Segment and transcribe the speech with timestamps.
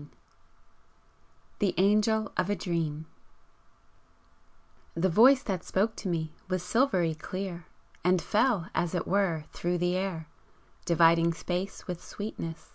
[0.00, 0.08] III
[1.58, 3.04] THE ANGEL OF A DREAM
[4.94, 7.66] The Voice that spoke to me was silvery clear,
[8.02, 10.26] and fell as it were through the air,
[10.86, 12.72] dividing space with sweetness.